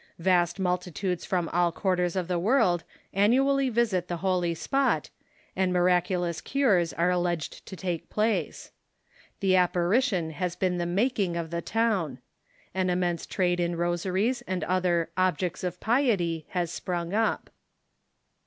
Vast 0.17 0.57
multitudes 0.59 1.25
from 1.25 1.47
all 1.49 1.71
quarters 1.71 2.15
of 2.15 2.27
the 2.27 2.39
world 2.39 2.83
annually 3.13 3.69
visit 3.69 4.07
the 4.07 4.17
holy 4.25 4.55
spot, 4.55 5.11
and 5.55 5.71
miracu 5.71 6.17
TnE 6.17 6.17
SURVIVAL 6.17 6.23
OF 6.25 6.35
SUPERSTITION 6.35 6.49
393 6.49 6.65
lous 6.65 6.69
cures 6.71 6.93
are 6.93 7.09
alleged 7.11 7.65
to 7.67 7.75
take 7.75 8.09
place. 8.09 8.71
The 9.41 9.55
apparition 9.57 10.31
has 10.31 10.55
been 10.55 10.79
the 10.79 10.87
making 10.87 11.37
of 11.37 11.51
the 11.51 11.61
town. 11.61 12.17
An 12.73 12.89
immense 12.89 13.27
trade 13.27 13.59
in 13.59 13.75
rosaries 13.75 14.41
and 14.47 14.63
other 14.63 15.11
"objects 15.15 15.63
of 15.63 15.79
piety" 15.79 16.47
has 16.57 16.71
sprung 16.71 17.13
up. 17.13 17.51